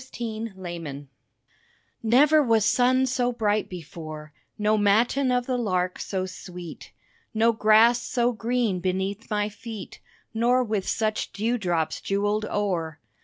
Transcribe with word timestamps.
A 0.01 0.03
SUMMER 0.15 0.51
MORNING 0.55 1.09
Never 2.01 2.41
was 2.41 2.65
sun 2.65 3.05
so 3.05 3.31
bright 3.31 3.69
before, 3.69 4.33
No 4.57 4.75
matin 4.75 5.31
of 5.31 5.45
the 5.45 5.59
lark 5.59 5.99
so 5.99 6.25
sweet, 6.25 6.91
No 7.35 7.51
grass 7.51 8.01
so 8.01 8.31
green 8.31 8.79
beneath 8.79 9.29
my 9.29 9.47
feet, 9.47 9.99
Nor 10.33 10.63
with 10.63 10.87
such 10.87 11.31
dewdrops 11.33 12.01
jewelled 12.01 12.45
o'er. 12.45 12.97